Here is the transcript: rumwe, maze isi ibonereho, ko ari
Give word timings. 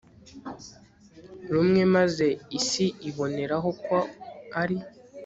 rumwe, 1.51 1.81
maze 1.95 2.27
isi 2.59 2.85
ibonereho, 3.09 3.69
ko 3.85 3.97
ari 4.61 4.77